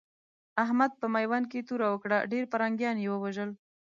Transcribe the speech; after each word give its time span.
احمد 0.63 0.91
په 1.01 1.05
ميوند 1.15 1.45
کې 1.51 1.65
توره 1.67 1.87
وکړه؛ 1.89 2.17
ډېر 2.31 2.43
پرنګيان 2.53 2.97
يې 3.03 3.09
ووژل. 3.11 3.49